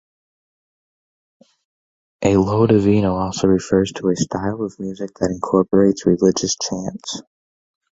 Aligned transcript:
A 2.23 2.35
lo 2.35 2.65
divino 2.65 3.17
also 3.17 3.45
refers 3.45 3.91
to 3.91 4.07
a 4.09 4.15
style 4.15 4.63
of 4.63 4.79
music 4.79 5.11
that 5.19 5.29
incorporates 5.29 6.07
religious 6.07 6.55
chants. 6.59 7.21